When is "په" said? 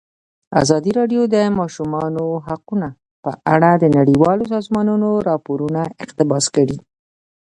3.23-3.31